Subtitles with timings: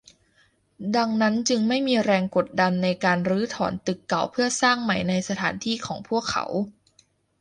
[0.95, 6.45] ดังนั้นจึงไม่มีแรงกดดันในการรื้อถอนตึกเก่าเพื่อสร้างใหม่ในสถานที่ของพวกเขา